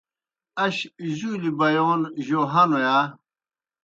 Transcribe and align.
اش 0.63 0.77
جُولیْ 1.17 1.51
بیَون 1.59 2.01
جوْ 2.25 2.41
ہنیْ 2.51 2.79
یا؟ 2.85 2.97